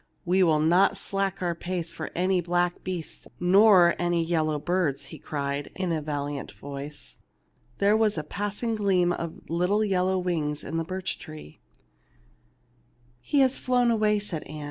[0.25, 5.19] "We will not slack our pace for any black beasts nor any yellow birds/'' he
[5.19, 7.19] cried, in a valiant voice.
[7.77, 11.59] There was a passing gleam of little yellow wings above the birch tree.
[13.19, 14.59] "He has flown away,'' said Ann.